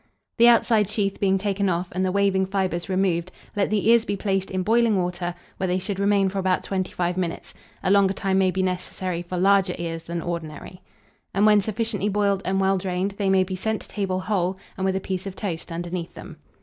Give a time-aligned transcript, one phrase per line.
[0.37, 4.17] The outside sheath being taken off and the waving fibres removed, let the ears be
[4.17, 8.39] placed in boiling water, where they should remain for about 25 minutes (a longer time
[8.39, 10.81] may be necessary for larger ears than ordinary);
[11.35, 14.85] and, when sufficiently boiled and well drained, they may be sent to table whole, and
[14.85, 16.37] with a piece of toast underneath them.